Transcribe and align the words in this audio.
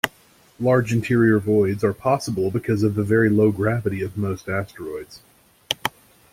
Large 0.59 0.93
interior 0.93 1.37
voids 1.37 1.83
are 1.83 1.93
possible 1.93 2.49
because 2.49 2.81
of 2.81 2.95
the 2.95 3.03
very 3.03 3.29
low 3.29 3.51
gravity 3.51 4.01
of 4.01 4.17
most 4.17 4.49
asteroids. 4.49 5.21